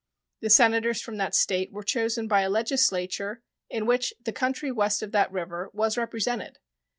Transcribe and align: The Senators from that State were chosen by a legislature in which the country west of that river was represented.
The 0.39 0.49
Senators 0.49 0.99
from 0.99 1.17
that 1.17 1.35
State 1.35 1.71
were 1.71 1.83
chosen 1.83 2.27
by 2.27 2.41
a 2.41 2.49
legislature 2.49 3.43
in 3.69 3.85
which 3.85 4.15
the 4.19 4.33
country 4.33 4.71
west 4.71 5.03
of 5.03 5.11
that 5.11 5.31
river 5.31 5.69
was 5.73 5.95
represented. 5.95 6.57